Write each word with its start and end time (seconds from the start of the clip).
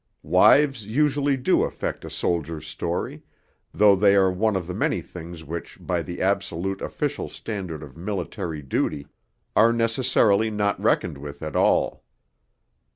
Wives 0.23 0.87
usually 0.87 1.37
do 1.37 1.61
affect 1.61 2.03
a 2.03 2.09
soldier's 2.09 2.65
story, 2.65 3.21
though 3.71 3.95
they 3.95 4.15
are 4.15 4.31
one 4.31 4.55
of 4.55 4.65
the 4.65 4.73
many 4.73 4.99
things 4.99 5.43
which 5.43 5.77
by 5.79 6.01
the 6.01 6.23
absolute 6.23 6.81
official 6.81 7.29
standard 7.29 7.83
of 7.83 7.95
military 7.95 8.63
duty 8.63 9.05
are 9.55 9.71
necessarily 9.71 10.49
not 10.49 10.81
reckoned 10.81 11.19
with 11.19 11.43
at 11.43 11.55
all. 11.55 12.03